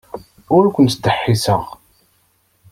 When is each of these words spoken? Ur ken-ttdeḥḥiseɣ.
Ur 0.55 0.65
ken-ttdeḥḥiseɣ. 0.75 1.63